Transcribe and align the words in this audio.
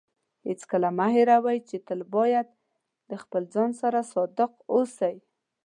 هیڅکله 0.47 0.89
مه 0.97 1.07
هېروئ 1.15 1.57
چې 1.69 1.75
تل 1.87 2.01
باید 2.15 2.47
د 3.09 3.11
خپل 3.23 3.43
ځان 3.53 3.69
سره 3.81 3.99
صادق 4.13 4.51
اوسئ. 4.73 5.15